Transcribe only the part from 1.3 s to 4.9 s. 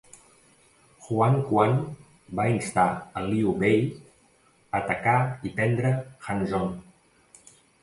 Quan va instar a Liu Bei a